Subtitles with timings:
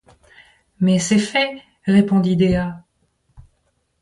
[0.79, 2.83] Mais c’est fait, répondit Dea.